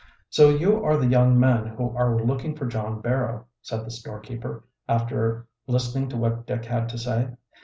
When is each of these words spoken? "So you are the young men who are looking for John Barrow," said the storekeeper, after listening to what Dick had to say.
"So 0.31 0.49
you 0.49 0.83
are 0.83 0.97
the 0.97 1.05
young 1.05 1.39
men 1.39 1.67
who 1.67 1.95
are 1.95 2.15
looking 2.19 2.55
for 2.55 2.65
John 2.65 3.01
Barrow," 3.01 3.45
said 3.61 3.85
the 3.85 3.91
storekeeper, 3.91 4.63
after 4.89 5.45
listening 5.67 6.09
to 6.09 6.17
what 6.17 6.47
Dick 6.47 6.65
had 6.65 6.89
to 6.89 6.97
say. 6.97 7.35